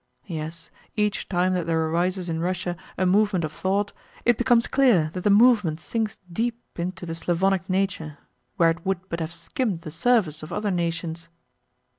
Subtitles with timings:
[0.25, 3.93] Yes, each time that there arises in Russia a movement of thought,
[4.25, 8.17] it becomes clear that the movement sinks deep into the Slavonic nature
[8.57, 11.29] where it would but have skimmed the surface of other nations.